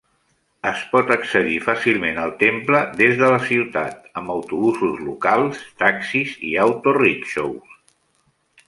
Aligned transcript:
Es 0.69 0.79
pot 0.93 1.11
accedir 1.15 1.57
fàcilment 1.65 2.17
al 2.21 2.33
temple 2.39 2.79
des 3.03 3.13
de 3.21 3.29
la 3.35 3.39
ciutat 3.51 4.01
amb 4.23 4.35
autobusos 4.39 4.97
locals, 5.11 5.63
taxis 5.85 6.37
i 6.53 6.57
auto-rickshaws. 6.67 7.81